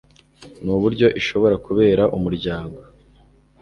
n'uburyo 0.63 1.07
ishobora 1.19 1.55
kubera 1.65 2.03
umuryango 2.17 2.79